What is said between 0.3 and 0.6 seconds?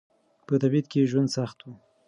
په